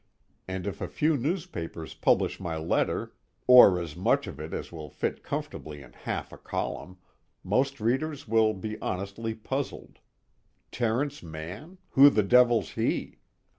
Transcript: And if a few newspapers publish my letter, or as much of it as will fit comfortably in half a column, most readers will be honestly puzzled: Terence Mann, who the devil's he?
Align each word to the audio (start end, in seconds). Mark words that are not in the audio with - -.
And 0.47 0.65
if 0.65 0.81
a 0.81 0.87
few 0.87 1.15
newspapers 1.15 1.93
publish 1.93 2.39
my 2.39 2.57
letter, 2.57 3.13
or 3.45 3.79
as 3.79 3.95
much 3.95 4.25
of 4.25 4.39
it 4.39 4.51
as 4.51 4.71
will 4.71 4.89
fit 4.89 5.21
comfortably 5.21 5.83
in 5.83 5.93
half 5.93 6.31
a 6.33 6.39
column, 6.39 6.97
most 7.43 7.79
readers 7.79 8.27
will 8.27 8.55
be 8.55 8.81
honestly 8.81 9.35
puzzled: 9.35 9.99
Terence 10.71 11.21
Mann, 11.21 11.77
who 11.91 12.09
the 12.09 12.23
devil's 12.23 12.71
he? 12.71 13.19